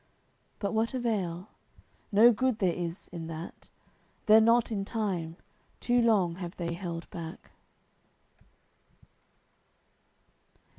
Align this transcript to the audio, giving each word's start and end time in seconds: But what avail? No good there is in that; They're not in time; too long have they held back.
But 0.57 0.73
what 0.73 0.95
avail? 0.95 1.49
No 2.11 2.31
good 2.31 2.57
there 2.57 2.73
is 2.73 3.07
in 3.09 3.27
that; 3.27 3.69
They're 4.25 4.41
not 4.41 4.71
in 4.71 4.83
time; 4.83 5.37
too 5.79 6.01
long 6.01 6.37
have 6.37 6.57
they 6.57 6.73
held 6.73 7.07
back. 7.11 7.51